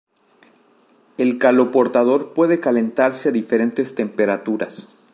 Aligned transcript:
El 1.19 1.37
caloportador 1.37 2.33
puede 2.33 2.59
calentarse 2.59 3.29
a 3.29 3.33
diferentes 3.33 3.93
temperaturas. 3.93 4.97